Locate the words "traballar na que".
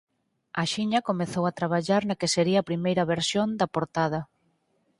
1.59-2.31